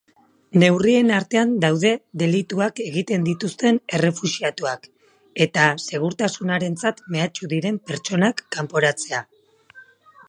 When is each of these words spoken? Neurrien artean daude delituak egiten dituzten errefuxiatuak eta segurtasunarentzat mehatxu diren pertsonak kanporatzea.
Neurrien 0.61 1.09
artean 1.17 1.51
daude 1.65 1.91
delituak 2.21 2.81
egiten 2.85 3.27
dituzten 3.27 3.77
errefuxiatuak 3.99 4.89
eta 5.47 5.69
segurtasunarentzat 5.87 7.05
mehatxu 7.17 7.53
diren 7.57 7.81
pertsonak 7.93 8.47
kanporatzea. 8.59 9.23